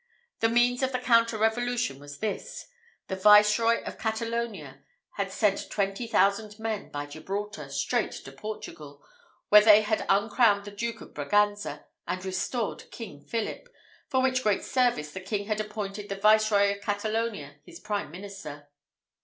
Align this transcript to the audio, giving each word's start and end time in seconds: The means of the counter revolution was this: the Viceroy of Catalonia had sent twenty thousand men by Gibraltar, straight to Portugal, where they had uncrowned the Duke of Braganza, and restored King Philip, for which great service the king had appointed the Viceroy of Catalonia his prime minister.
The 0.39 0.49
means 0.49 0.81
of 0.81 0.93
the 0.93 0.97
counter 0.97 1.37
revolution 1.37 1.99
was 1.99 2.17
this: 2.17 2.65
the 3.07 3.15
Viceroy 3.15 3.83
of 3.83 3.99
Catalonia 3.99 4.81
had 5.11 5.31
sent 5.31 5.69
twenty 5.69 6.07
thousand 6.07 6.57
men 6.57 6.89
by 6.89 7.05
Gibraltar, 7.05 7.69
straight 7.69 8.13
to 8.13 8.31
Portugal, 8.31 9.03
where 9.49 9.61
they 9.61 9.81
had 9.83 10.07
uncrowned 10.09 10.65
the 10.65 10.71
Duke 10.71 11.01
of 11.01 11.13
Braganza, 11.13 11.85
and 12.07 12.25
restored 12.25 12.89
King 12.89 13.21
Philip, 13.21 13.69
for 14.09 14.23
which 14.23 14.41
great 14.41 14.63
service 14.63 15.11
the 15.11 15.21
king 15.21 15.45
had 15.45 15.59
appointed 15.61 16.09
the 16.09 16.15
Viceroy 16.15 16.75
of 16.75 16.81
Catalonia 16.81 17.57
his 17.63 17.79
prime 17.79 18.09
minister. 18.09 18.71